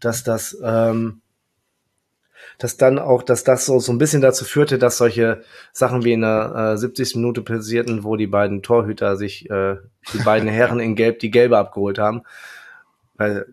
[0.00, 1.20] dass das, ähm,
[2.58, 5.42] dass dann auch, dass das so, so ein bisschen dazu führte, dass solche
[5.72, 7.16] Sachen wie in der äh, 70.
[7.16, 9.76] Minute passierten, wo die beiden Torhüter sich, äh,
[10.12, 12.22] die beiden Herren in Gelb die Gelbe abgeholt haben.
[13.16, 13.46] Weil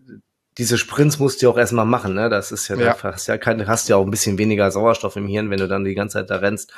[0.56, 2.28] diese Sprints musst du ja auch erstmal machen, ne?
[2.28, 2.96] Das ist ja, ja.
[3.02, 5.84] hast ja kein, hast ja auch ein bisschen weniger Sauerstoff im Hirn, wenn du dann
[5.84, 6.72] die ganze Zeit da rennst.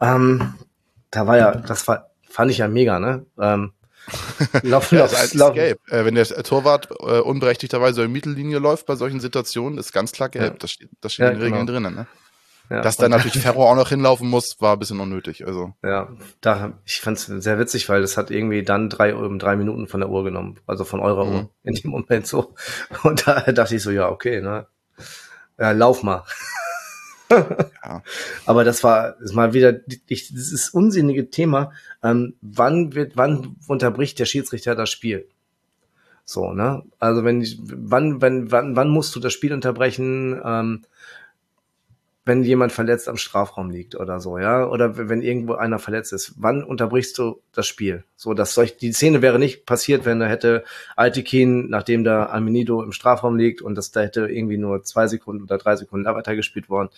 [0.00, 0.54] Ähm,
[1.10, 3.24] da war ja, das war, fand ich ja mega, ne?
[3.38, 3.72] Ähm,
[4.62, 5.54] lauf, ja, lauf, ist lauf.
[5.54, 5.80] gelb.
[5.88, 10.28] Äh, wenn der Torwart äh, unberechtigterweise in Mittellinie läuft bei solchen Situationen, ist ganz klar
[10.28, 10.54] gelb.
[10.54, 10.58] Ja.
[10.58, 11.80] Das steht, das steht ja, in den Regeln genau.
[11.80, 11.94] drinnen.
[11.94, 12.06] Ne?
[12.70, 15.46] Ja, Dass da natürlich Ferro auch noch hinlaufen muss, war ein bisschen unnötig.
[15.46, 15.74] Also.
[15.82, 16.08] Ja,
[16.40, 19.86] da, ich fand es sehr witzig, weil das hat irgendwie dann drei, um drei Minuten
[19.88, 21.34] von der Uhr genommen, also von eurer mhm.
[21.34, 22.54] Uhr in dem Moment so.
[23.02, 24.66] Und da dachte ich so, ja, okay, ne?
[25.58, 26.24] Ja, lauf mal.
[27.84, 28.02] ja.
[28.46, 31.72] Aber das war ist mal wieder ich, dieses unsinnige Thema.
[32.02, 35.26] Ähm, wann wird, wann unterbricht der Schiedsrichter das Spiel?
[36.24, 36.82] So, ne?
[36.98, 40.40] Also wenn ich, wann, wenn, wann, wann musst du das Spiel unterbrechen?
[40.44, 40.82] Ähm,
[42.24, 46.34] wenn jemand verletzt am Strafraum liegt oder so, ja, oder wenn irgendwo einer verletzt ist,
[46.36, 48.04] wann unterbrichst du das Spiel?
[48.16, 50.62] So, dass solch, die Szene wäre nicht passiert, wenn da hätte
[50.94, 55.42] Altekin, nachdem da Almenido im Strafraum liegt und das da hätte irgendwie nur zwei Sekunden
[55.42, 56.90] oder drei Sekunden weiter gespielt worden,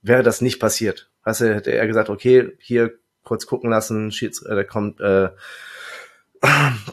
[0.00, 1.10] wäre das nicht passiert.
[1.24, 5.28] Weißt du, hätte er gesagt, okay, hier kurz gucken lassen, Schieds, äh, da kommt, äh,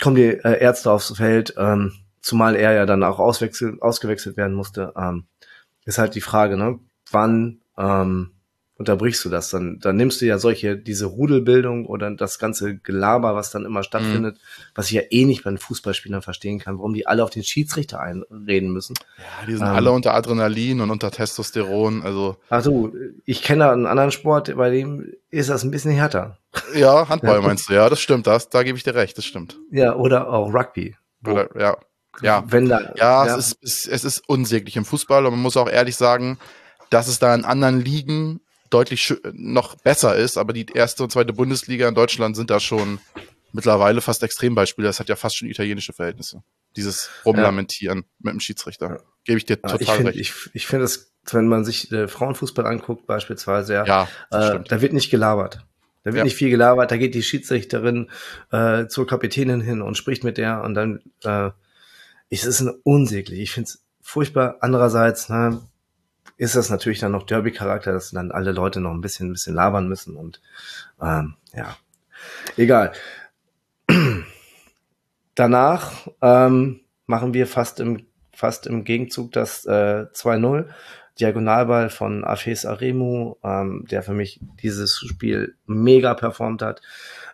[0.02, 4.94] kommen die äh, Ärzte aufs Feld, ähm, zumal er ja dann auch ausgewechselt werden musste,
[4.98, 5.26] ähm,
[5.86, 6.80] ist halt die Frage, ne?
[7.12, 8.32] Wann ähm,
[8.82, 13.36] unterbrichst du das, dann, dann nimmst du ja solche, diese Rudelbildung oder das ganze Gelaber,
[13.36, 14.72] was dann immer stattfindet, mhm.
[14.74, 17.44] was ich ja eh nicht bei den Fußballspielern verstehen kann, warum die alle auf den
[17.44, 18.96] Schiedsrichter einreden müssen.
[19.18, 22.38] Ja, die sind ähm, alle unter Adrenalin und unter Testosteron, also.
[22.50, 22.92] Ach du,
[23.26, 26.40] ich kenne einen anderen Sport, bei dem ist das ein bisschen härter.
[26.74, 29.60] Ja, Handball meinst du, ja, das stimmt, das, da gebe ich dir recht, das stimmt.
[29.72, 30.96] Ja, oder auch Rugby.
[31.26, 31.78] Oder, ja.
[32.22, 33.38] Ja, wenn da, ja, ja.
[33.38, 36.40] Es, ist, es ist unsäglich im Fußball und man muss auch ehrlich sagen,
[36.92, 41.34] dass es da in anderen Ligen deutlich noch besser ist, aber die erste und zweite
[41.34, 43.00] Bundesliga in Deutschland sind da schon
[43.54, 44.88] mittlerweile fast Extrembeispiele.
[44.88, 46.44] Das hat ja fast schon italienische Verhältnisse.
[46.76, 48.06] Dieses Rumlamentieren ja.
[48.20, 48.90] mit dem Schiedsrichter.
[48.90, 49.00] Ja.
[49.26, 50.20] Gebe ich dir ja, total ich find, recht.
[50.20, 54.94] Ich, ich finde es, wenn man sich äh, Frauenfußball anguckt, beispielsweise, ja, äh, da wird
[54.94, 55.66] nicht gelabert.
[56.04, 56.24] Da wird ja.
[56.24, 58.10] nicht viel gelabert, da geht die Schiedsrichterin
[58.52, 61.52] äh, zur Kapitänin hin und spricht mit der und dann äh,
[62.30, 63.40] ist es unsäglich.
[63.40, 64.58] Ich finde es furchtbar.
[64.62, 65.62] Andererseits, ne,
[66.42, 69.54] ist das natürlich dann noch Derby-Charakter, dass dann alle Leute noch ein bisschen, ein bisschen
[69.54, 70.42] labern müssen und
[71.00, 71.78] ähm, ja,
[72.58, 72.94] egal.
[75.36, 80.66] Danach ähm, machen wir fast im, fast im Gegenzug das äh, 2-0.
[81.20, 86.82] Diagonalball von Afes Aremu, ähm, der für mich dieses Spiel mega performt hat,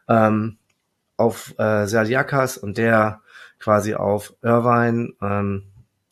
[0.09, 0.57] ähm,
[1.15, 3.21] auf äh, Serdiakas und der
[3.57, 5.63] quasi auf Irvine ähm,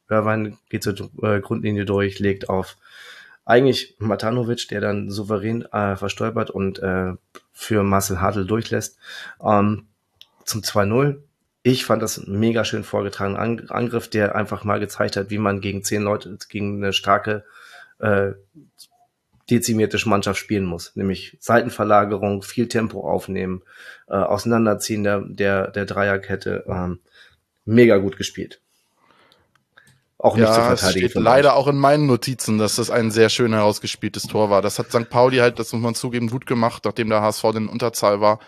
[0.10, 2.78] Irvine geht zur äh, Grundlinie durch, legt auf
[3.46, 7.14] eigentlich Matanovic, der dann souverän äh, verstolpert und äh,
[7.54, 8.98] für Marcel Hartl durchlässt.
[9.44, 9.88] Ähm,
[10.44, 11.22] zum 2-0.
[11.62, 13.38] Ich fand das mega schön vorgetragen.
[13.38, 17.44] An Angriff, der einfach mal gezeigt hat, wie man gegen zehn Leute, gegen eine starke,
[18.00, 18.34] äh,
[19.50, 20.96] dezimierte Mannschaft spielen muss.
[20.96, 23.62] Nämlich Seitenverlagerung, viel Tempo aufnehmen,
[24.08, 26.66] äh, Auseinanderziehen der, der, der Dreierkette.
[26.68, 27.00] Ähm,
[27.64, 28.62] mega gut gespielt
[30.26, 31.06] auch nicht ja, zu verteidigen.
[31.06, 34.62] Es steht leider auch in meinen Notizen, dass das ein sehr schön herausgespieltes Tor war.
[34.62, 35.10] Das hat St.
[35.10, 38.40] Pauli halt, das muss man zugeben, gut gemacht, nachdem der HSV in Unterzahl war.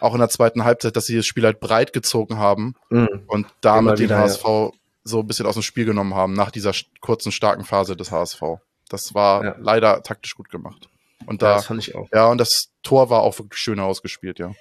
[0.00, 3.22] Auch in der zweiten Halbzeit, dass sie das Spiel halt breit gezogen haben mhm.
[3.28, 4.70] und damit den HSV ja.
[5.04, 8.42] so ein bisschen aus dem Spiel genommen haben, nach dieser kurzen, starken Phase des HSV.
[8.88, 9.54] Das war ja.
[9.58, 10.88] leider taktisch gut gemacht.
[11.24, 12.08] Und da, ja, das fand ich auch.
[12.12, 14.52] Ja, und das Tor war auch wirklich schön ausgespielt, ja.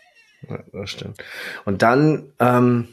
[0.48, 1.18] ja das stimmt.
[1.66, 2.90] Und dann ähm,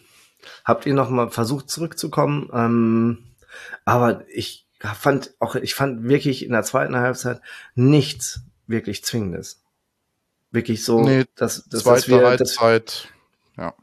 [0.65, 2.51] habt ihr noch mal versucht zurückzukommen.
[2.53, 3.19] Ähm,
[3.85, 7.41] aber ich fand auch, ich fand wirklich in der zweiten Halbzeit
[7.75, 9.63] nichts wirklich Zwingendes.
[10.51, 13.09] Wirklich so, nee, dass, dass, zweite dass wir, Halbzeit,
[13.57, 13.75] ja.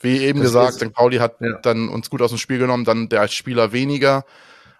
[0.00, 0.92] Wie eben gesagt, St.
[0.92, 1.58] Pauli hat ja.
[1.62, 4.24] dann uns gut aus dem Spiel genommen, dann der als Spieler weniger.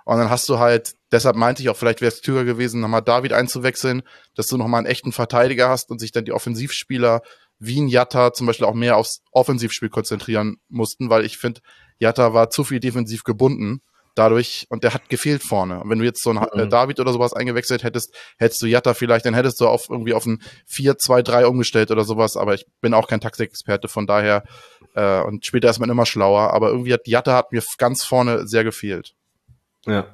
[0.04, 3.02] Und dann hast du halt, deshalb meinte ich auch, vielleicht wäre es klüger gewesen, nochmal
[3.02, 4.02] David einzuwechseln,
[4.34, 7.22] dass du nochmal einen echten Verteidiger hast und sich dann die Offensivspieler
[7.58, 11.62] wie ein Jatta zum Beispiel auch mehr aufs Offensivspiel konzentrieren mussten, weil ich finde,
[11.98, 13.80] Jatta war zu viel defensiv gebunden
[14.14, 15.80] dadurch, und der hat gefehlt vorne.
[15.80, 16.70] Und wenn du jetzt so einen äh, mhm.
[16.70, 20.26] David oder sowas eingewechselt hättest, hättest du Jatta vielleicht, dann hättest du auf irgendwie auf
[20.26, 24.44] ein 4-2-3 umgestellt oder sowas, aber ich bin auch kein Taktikexperte, von daher,
[24.94, 28.46] äh, und später ist man immer schlauer, aber irgendwie hat Jatta hat mir ganz vorne
[28.46, 29.14] sehr gefehlt.
[29.86, 30.06] Ja.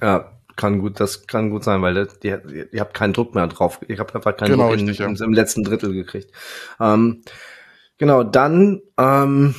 [0.00, 3.78] Ja, kann gut, das kann gut sein, weil ihr, ihr, habt keinen Druck mehr drauf.
[3.86, 5.24] Ich habe einfach keinen genau, Druck richtig, in, ja.
[5.24, 6.32] im letzten Drittel gekriegt.
[6.80, 7.22] Ähm,
[7.96, 9.54] genau, dann ähm,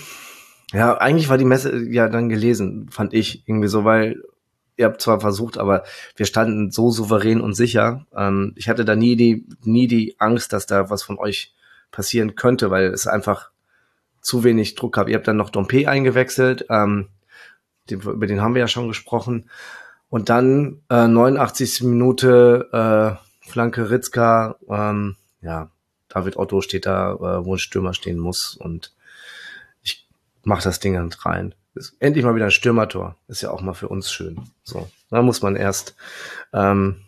[0.72, 4.22] ja, eigentlich war die Messe ja dann gelesen, fand ich irgendwie so, weil
[4.78, 5.84] ihr habt zwar versucht, aber
[6.16, 8.06] wir standen so souverän und sicher.
[8.16, 11.54] Ähm, ich hatte da nie die, nie die Angst, dass da was von euch
[11.92, 13.52] passieren könnte, weil es einfach
[14.22, 15.10] zu wenig Druck gab.
[15.10, 17.10] Ihr habt dann noch Dompe eingewechselt, ähm,
[17.90, 19.50] den, über den haben wir ja schon gesprochen.
[20.10, 21.84] Und dann äh, 89.
[21.84, 25.72] Minute äh, Flanke Ritzka, ähm, ja,
[26.08, 28.94] David Otto steht da, äh, wo ein Stürmer stehen muss und
[30.50, 31.56] mach das Ding rein.
[31.76, 33.16] Ist endlich mal wieder ein Stürmertor.
[33.28, 34.42] Ist ja auch mal für uns schön.
[34.64, 35.96] So, da muss man erst,
[36.52, 37.02] ähm,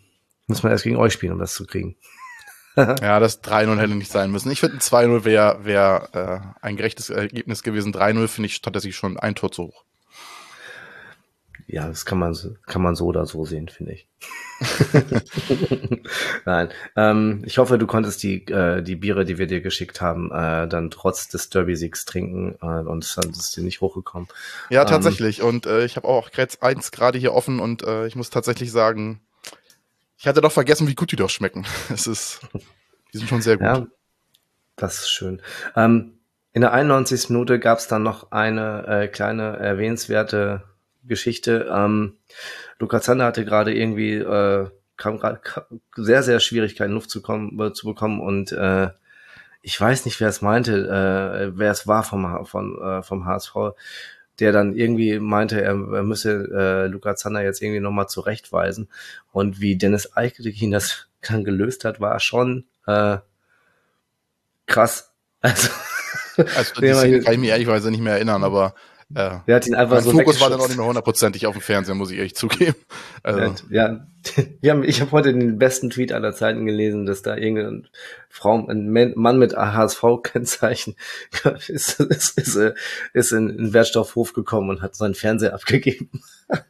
[0.46, 1.96] muss man erst gegen euch spielen, um das zu kriegen.
[2.76, 4.50] ja, das 3-0 hätte nicht sein müssen.
[4.50, 7.92] Ich finde, ein 2-0 wäre wär, äh, ein gerechtes Ergebnis gewesen.
[7.92, 9.84] 3-0 finde ich tatsächlich schon ein Tor zu hoch.
[11.72, 14.06] Ja, das kann man, kann man so oder so sehen, finde ich.
[16.44, 16.68] Nein.
[16.96, 20.68] Ähm, ich hoffe, du konntest die, äh, die Biere, die wir dir geschickt haben, äh,
[20.68, 24.28] dann trotz des Derby-Siegs trinken äh, und dann ist dir nicht hochgekommen.
[24.68, 25.38] Ja, ähm, tatsächlich.
[25.40, 28.28] Ähm, und äh, ich habe auch jetzt eins gerade hier offen und äh, ich muss
[28.28, 29.22] tatsächlich sagen,
[30.18, 31.64] ich hatte doch vergessen, wie gut die doch schmecken.
[31.88, 32.40] Es ist,
[33.14, 33.66] die sind schon sehr gut.
[33.66, 33.86] Ja,
[34.76, 35.40] das ist schön.
[35.74, 36.18] Ähm,
[36.52, 37.30] in der 91.
[37.30, 40.64] Minute gab es dann noch eine äh, kleine erwähnenswerte
[41.04, 41.70] Geschichte.
[41.72, 42.16] Ähm,
[42.78, 45.40] Luca Zander hatte gerade irgendwie, äh, kam gerade
[45.96, 48.90] sehr, sehr Schwierigkeiten, Luft zu, kommen, äh, zu bekommen und äh,
[49.62, 53.54] ich weiß nicht, wer es meinte, äh, wer es war vom, von, äh, vom HSV,
[54.40, 58.88] der dann irgendwie meinte, er, er müsse äh, Luca Zander jetzt irgendwie nochmal zurechtweisen.
[59.30, 63.18] Und wie Dennis Eichelin das dann gelöst hat, war schon äh,
[64.66, 65.12] krass.
[65.40, 65.68] Also,
[66.36, 68.74] also die Szene kann ich mich ehrlicherweise nicht mehr erinnern, aber
[69.14, 69.44] ja.
[69.46, 71.62] Der hat ihn einfach mein so Fokus war dann auch nicht mehr hundertprozentig auf dem
[71.62, 72.76] Fernseher, muss ich ehrlich zugeben.
[73.22, 73.64] Also.
[73.70, 74.06] Ja,
[74.60, 77.88] ja, ich habe heute den besten Tweet aller Zeiten gelesen, dass da irgendein
[78.28, 80.96] Frau, ein Mann mit HSV-Kennzeichen
[81.68, 82.74] ist, ist, ist,
[83.12, 86.10] ist in den Wertstoffhof gekommen und hat seinen Fernseher abgegeben.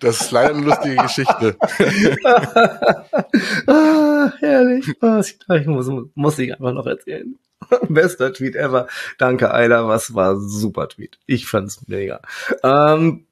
[0.00, 1.56] das ist leider eine lustige Geschichte.
[3.66, 4.92] ah, herrlich.
[5.00, 5.20] Oh,
[5.54, 7.38] ich muss, muss ich einfach noch erzählen.
[7.88, 8.88] Bester Tweet ever.
[9.18, 9.88] Danke, Eiler.
[9.88, 11.18] Was war super Tweet.
[11.26, 12.20] Ich fand's mega.
[12.62, 13.26] Ähm,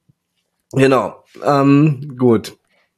[0.73, 1.25] genau.
[1.45, 2.57] Ähm, gut.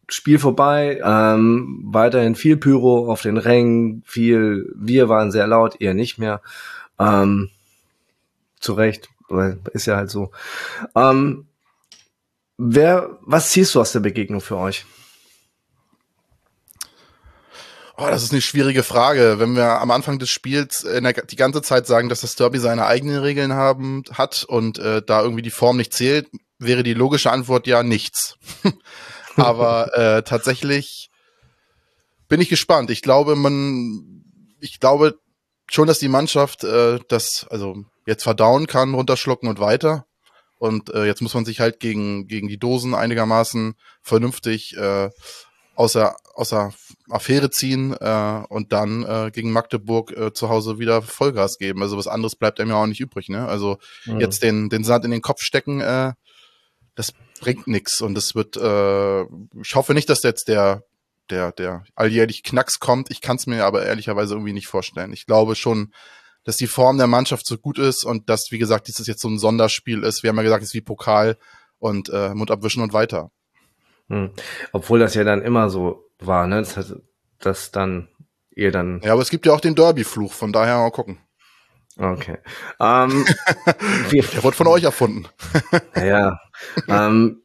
[0.09, 1.01] Spiel vorbei.
[1.03, 4.03] Ähm, weiterhin viel Pyro auf den Rängen.
[4.07, 4.73] Viel.
[4.77, 6.41] Wir waren sehr laut, ihr nicht mehr.
[6.99, 7.51] Ähm,
[8.61, 9.09] zu Recht.
[9.73, 10.31] Ist ja halt so.
[10.95, 11.47] Ähm,
[12.57, 14.85] wer, was ziehst du aus der Begegnung für euch?
[17.97, 19.37] Oh, das ist eine schwierige Frage.
[19.39, 22.59] Wenn wir am Anfang des Spiels äh, der, die ganze Zeit sagen, dass das Derby
[22.59, 26.95] seine eigenen Regeln haben hat und äh, da irgendwie die Form nicht zählt, wäre die
[26.95, 28.37] logische Antwort ja nichts.
[29.37, 31.11] Aber äh, tatsächlich
[32.29, 32.91] bin ich gespannt.
[32.91, 34.25] Ich glaube, man,
[34.61, 35.19] ich glaube
[35.71, 40.07] schon, dass die Mannschaft äh, das also jetzt verdauen kann, runterschlucken und weiter.
[40.59, 45.11] Und äh, jetzt muss man sich halt gegen gegen die Dosen einigermaßen vernünftig äh,
[45.75, 46.73] außer, außer
[47.11, 51.83] Affäre ziehen äh, und dann äh, gegen Magdeburg äh, zu Hause wieder Vollgas geben.
[51.83, 53.29] Also was anderes bleibt einem ja auch nicht übrig.
[53.29, 53.47] Ne?
[53.47, 54.21] Also mhm.
[54.21, 56.13] jetzt den, den Sand in den Kopf stecken, äh,
[56.95, 57.13] das
[57.45, 59.23] bringt nix Und es wird, äh,
[59.61, 60.83] ich hoffe nicht, dass jetzt der,
[61.29, 63.11] der, der alljährlich Knacks kommt.
[63.11, 65.13] Ich kann es mir aber ehrlicherweise irgendwie nicht vorstellen.
[65.13, 65.93] Ich glaube schon,
[66.45, 69.29] dass die Form der Mannschaft so gut ist und dass, wie gesagt, dieses jetzt so
[69.29, 70.23] ein Sonderspiel ist.
[70.23, 71.37] Wir haben ja gesagt, es ist wie Pokal
[71.79, 73.31] und äh, Mund abwischen und weiter.
[74.09, 74.31] Hm.
[74.73, 76.61] Obwohl das ja dann immer so war, ne?
[76.61, 76.97] Das, hat,
[77.41, 78.09] das dann
[78.55, 79.01] ihr dann.
[79.03, 81.19] Ja, aber es gibt ja auch den Derby-Fluch, von daher mal gucken.
[81.97, 82.39] Okay.
[82.81, 83.25] Ähm,
[84.13, 85.27] Der wurde von euch erfunden.
[85.95, 86.39] ja.
[86.89, 87.43] ähm,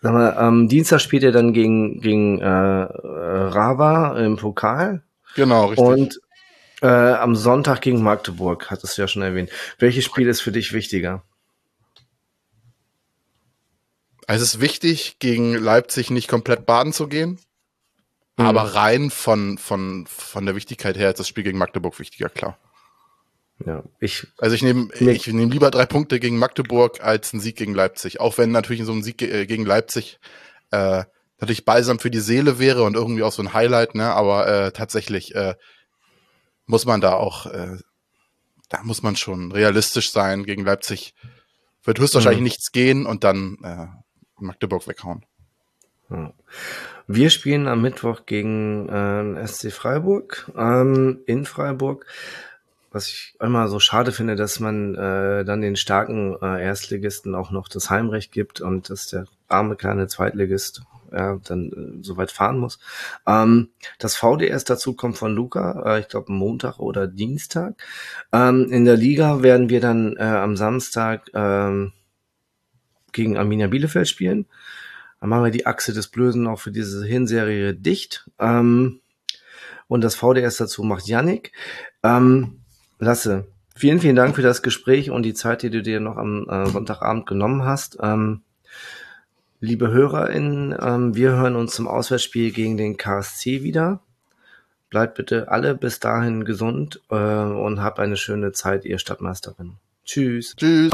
[0.00, 5.02] sag mal, ähm, Dienstag spielt ihr dann gegen, gegen äh, Rava im Pokal.
[5.34, 5.86] Genau, richtig.
[5.86, 6.20] Und
[6.82, 9.50] äh, am Sonntag gegen Magdeburg, hattest du ja schon erwähnt.
[9.78, 11.22] Welches Spiel ist für dich wichtiger?
[14.26, 17.38] Also es ist wichtig, gegen Leipzig nicht komplett baden zu gehen.
[18.36, 18.46] Mhm.
[18.46, 22.56] Aber rein von, von, von der Wichtigkeit her ist das Spiel gegen Magdeburg wichtiger, klar.
[23.64, 24.26] Ja, ich.
[24.38, 28.20] Also ich nehme ich nehme lieber drei Punkte gegen Magdeburg als einen Sieg gegen Leipzig.
[28.20, 30.18] Auch wenn natürlich so ein Sieg äh, gegen Leipzig
[30.70, 31.04] äh,
[31.40, 34.12] natürlich balsam für die Seele wäre und irgendwie auch so ein Highlight, ne?
[34.12, 35.54] Aber äh, tatsächlich äh,
[36.66, 37.76] muss man da auch, äh,
[38.68, 40.44] da muss man schon realistisch sein.
[40.44, 41.14] Gegen Leipzig
[41.84, 42.44] wird höchstwahrscheinlich mhm.
[42.44, 43.86] nichts gehen und dann äh,
[44.36, 45.24] Magdeburg weghauen.
[47.06, 52.06] Wir spielen am Mittwoch gegen äh, SC Freiburg ähm, in Freiburg.
[52.90, 57.50] Was ich immer so schade finde, dass man äh, dann den starken äh, Erstligisten auch
[57.50, 62.58] noch das Heimrecht gibt und dass der arme kleine Zweitligist ja, dann äh, soweit fahren
[62.58, 62.78] muss.
[63.26, 67.74] Ähm, das VDS dazu kommt von Luca, äh, ich glaube Montag oder Dienstag.
[68.32, 71.92] Ähm, in der Liga werden wir dann äh, am Samstag ähm,
[73.12, 74.46] gegen Arminia Bielefeld spielen.
[75.20, 78.28] Dann machen wir die Achse des Blöden auch für diese Hinserie dicht.
[78.38, 79.00] Ähm,
[79.88, 81.52] und das VDS dazu macht Yannick.
[82.02, 82.59] Ähm,
[83.02, 86.46] Lasse, vielen, vielen Dank für das Gespräch und die Zeit, die du dir noch am
[86.50, 87.96] äh, Sonntagabend genommen hast.
[88.02, 88.42] Ähm,
[89.58, 94.00] liebe HörerInnen, ähm, wir hören uns zum Auswärtsspiel gegen den KSC wieder.
[94.90, 99.76] bleibt bitte alle bis dahin gesund äh, und habt eine schöne Zeit, ihr Stadtmeisterin.
[100.04, 100.54] Tschüss.
[100.56, 100.92] Tschüss.